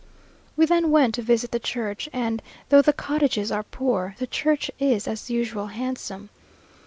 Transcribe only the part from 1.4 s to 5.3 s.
the church; and, though the cottages are poor, the church is, as